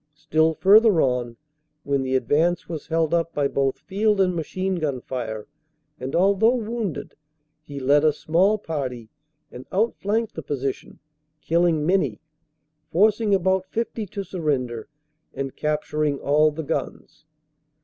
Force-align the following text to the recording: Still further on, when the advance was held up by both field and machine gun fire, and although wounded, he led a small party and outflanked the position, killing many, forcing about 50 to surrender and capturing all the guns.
Still 0.15 0.55
further 0.55 0.99
on, 0.99 1.37
when 1.83 2.01
the 2.01 2.15
advance 2.15 2.67
was 2.67 2.87
held 2.87 3.13
up 3.13 3.35
by 3.35 3.47
both 3.47 3.77
field 3.77 4.19
and 4.19 4.35
machine 4.35 4.77
gun 4.79 4.99
fire, 4.99 5.47
and 5.99 6.15
although 6.15 6.55
wounded, 6.55 7.13
he 7.61 7.79
led 7.79 8.03
a 8.03 8.11
small 8.11 8.57
party 8.57 9.11
and 9.51 9.67
outflanked 9.71 10.33
the 10.33 10.41
position, 10.41 10.97
killing 11.39 11.85
many, 11.85 12.19
forcing 12.91 13.35
about 13.35 13.67
50 13.67 14.07
to 14.07 14.23
surrender 14.23 14.89
and 15.35 15.55
capturing 15.55 16.17
all 16.17 16.49
the 16.49 16.63
guns. 16.63 17.25